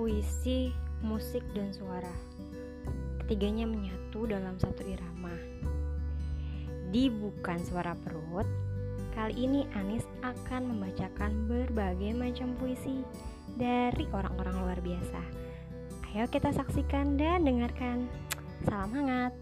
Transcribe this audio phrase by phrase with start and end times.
[0.00, 0.72] puisi,
[1.04, 2.16] musik, dan suara.
[3.20, 5.36] Ketiganya menyatu dalam satu irama.
[6.88, 8.48] Di Bukan Suara Perut,
[9.12, 13.04] kali ini Anis akan membacakan berbagai macam puisi
[13.60, 15.20] dari orang-orang luar biasa.
[16.16, 18.08] Ayo kita saksikan dan dengarkan.
[18.64, 19.36] Salam hangat.